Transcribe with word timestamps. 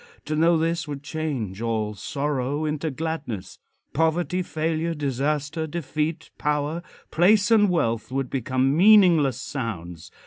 To 0.25 0.35
know 0.35 0.57
this 0.57 0.87
would 0.87 1.03
change 1.03 1.61
all 1.61 1.93
sorrow 1.93 2.65
into 2.65 2.89
gladness. 2.89 3.59
Poverty, 3.93 4.41
failure, 4.41 4.95
disaster, 4.95 5.67
defeat, 5.67 6.31
power, 6.39 6.81
place 7.11 7.51
and 7.51 7.69
wealth 7.69 8.11
would 8.11 8.31
become 8.31 8.75
meaningless 8.75 9.39
sounds. 9.39 10.09